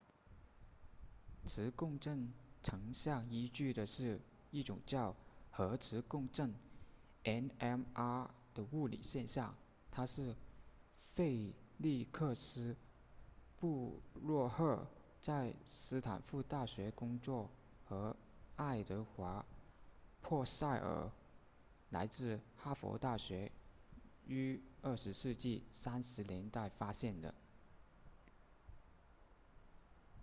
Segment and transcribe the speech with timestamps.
[1.47, 2.31] 磁共振
[2.63, 5.17] 成像依据的是一种叫
[5.51, 6.55] 核磁共振
[7.25, 9.53] nmr 的物理现象
[9.91, 10.33] 它是
[10.95, 12.77] 费利克斯
[13.59, 14.87] 布洛赫
[15.19, 17.49] 在斯坦福大学工作
[17.83, 18.15] 和
[18.55, 19.45] 爱德华
[20.21, 21.11] 珀塞耳
[21.89, 23.51] 来自哈佛大学
[24.25, 27.35] 于20世纪30年代发现的